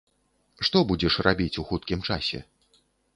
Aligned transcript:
Што 0.69 0.81
будзеш 0.91 1.13
рабіць 1.27 1.59
ў 1.65 1.65
хуткім 1.73 1.99
часе? 2.09 2.39